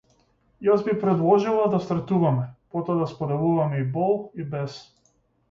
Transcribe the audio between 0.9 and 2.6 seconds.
предложила да стартуваме,